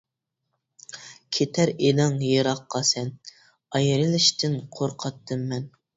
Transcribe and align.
كېتەر 1.37 1.71
ئىدىڭ 1.75 2.17
يىراققا 2.29 2.83
سەن، 2.93 3.11
ئايرىلىشتىن 3.81 4.57
قورقاتتىم 4.79 5.45
مەن. 5.53 5.71